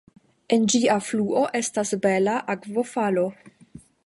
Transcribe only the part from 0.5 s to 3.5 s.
En ĝia fluo estas bela akvofalo.